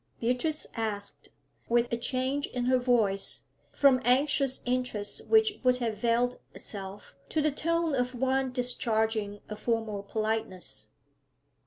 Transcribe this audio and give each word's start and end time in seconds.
Beatrice 0.19 0.65
asked, 0.75 1.29
with 1.69 1.93
a 1.93 1.95
change 1.95 2.47
in 2.47 2.65
her 2.65 2.79
voice, 2.79 3.43
from 3.71 4.01
anxious 4.03 4.61
interest 4.65 5.27
which 5.27 5.59
would 5.61 5.77
have 5.77 5.97
veiled 5.99 6.39
itself, 6.55 7.13
to 7.29 7.39
the 7.39 7.51
tone 7.51 7.93
of 7.93 8.15
one 8.15 8.51
discharging 8.51 9.41
a 9.47 9.55
formal 9.55 10.01
politeness. 10.01 10.87